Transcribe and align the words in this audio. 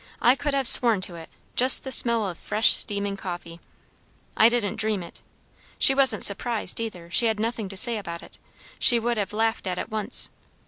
I 0.19 0.33
could 0.33 0.55
have 0.55 0.67
sworn 0.67 0.99
to 1.01 1.13
it; 1.13 1.29
just 1.55 1.83
the 1.83 1.91
smell 1.91 2.27
of 2.27 2.39
fresh, 2.39 2.71
steaming 2.73 3.15
coffee. 3.15 3.59
I 4.35 4.49
didn't 4.49 4.77
dream 4.77 5.03
it. 5.03 5.21
She 5.77 5.93
wasn't 5.93 6.23
surprised, 6.23 6.79
either; 6.79 7.11
she 7.11 7.27
had 7.27 7.39
nothing 7.39 7.69
to 7.69 7.77
say 7.77 7.97
about 7.99 8.23
it. 8.23 8.39
She 8.79 8.97
would 8.97 9.17
have 9.17 9.31
laughed 9.31 9.67
at 9.67 9.77
it 9.77 9.91
once. 9.91 10.31